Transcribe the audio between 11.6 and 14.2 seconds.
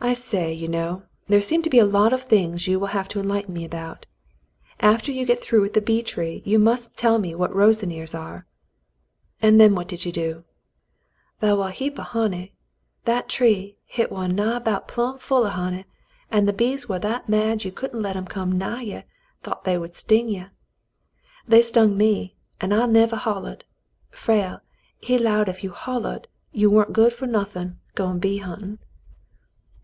a heap o' honey. That tree, hit